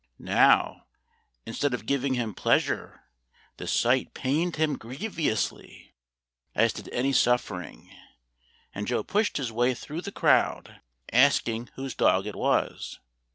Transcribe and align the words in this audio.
Now, 0.17 0.87
instead 1.45 1.75
of 1.75 1.85
giving 1.85 2.15
him 2.15 2.33
pleasure, 2.33 3.03
this 3.57 3.71
sight 3.71 4.15
pained 4.15 4.55
him 4.55 4.75
grievously, 4.75 5.93
as 6.55 6.73
did 6.73 6.89
any 6.89 7.13
suffering, 7.13 7.91
and 8.73 8.87
Joe 8.87 9.03
pushed 9.03 9.37
his 9.37 9.51
way 9.51 9.75
through 9.75 10.01
the 10.01 10.11
crowd, 10.11 10.81
asking 11.13 11.69
whose 11.75 11.93
dog 11.93 12.25
it 12.25 12.35
was. 12.35 12.99